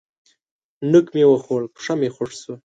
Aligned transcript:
نوک 0.91 1.07
مې 1.13 1.23
وخوړ؛ 1.27 1.61
پښه 1.75 1.93
مې 1.99 2.09
خوږ 2.15 2.31
شوه. 2.41 2.55